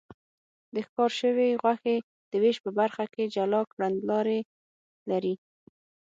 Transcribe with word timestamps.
د 0.73 0.75
ښکار 0.87 1.11
شوې 1.21 1.47
غوښې 1.61 1.95
د 2.31 2.33
وېش 2.43 2.57
په 2.63 2.69
برخه 2.79 3.03
کې 3.13 3.31
جلا 3.35 3.61
کړنلارې 3.71 4.39
لري. 5.09 5.35